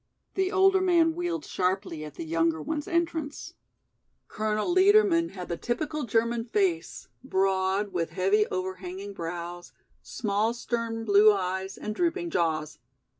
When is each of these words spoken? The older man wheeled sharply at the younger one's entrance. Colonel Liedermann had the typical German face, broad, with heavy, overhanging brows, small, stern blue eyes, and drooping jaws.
The 0.33 0.51
older 0.51 0.81
man 0.81 1.13
wheeled 1.13 1.45
sharply 1.45 2.03
at 2.03 2.15
the 2.15 2.25
younger 2.25 2.59
one's 2.59 2.87
entrance. 2.87 3.53
Colonel 4.27 4.73
Liedermann 4.73 5.29
had 5.33 5.47
the 5.47 5.57
typical 5.57 6.05
German 6.05 6.43
face, 6.43 7.07
broad, 7.23 7.93
with 7.93 8.09
heavy, 8.09 8.47
overhanging 8.47 9.13
brows, 9.13 9.73
small, 10.01 10.55
stern 10.55 11.05
blue 11.05 11.31
eyes, 11.31 11.77
and 11.77 11.93
drooping 11.93 12.31
jaws. 12.31 12.79